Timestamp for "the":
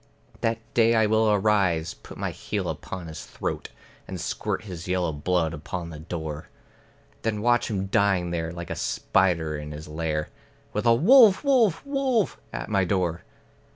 5.91-5.99